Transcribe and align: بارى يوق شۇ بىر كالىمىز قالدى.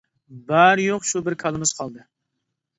بارى 0.47 0.87
يوق 0.91 1.05
شۇ 1.11 1.23
بىر 1.29 1.37
كالىمىز 1.45 1.77
قالدى. 1.81 2.05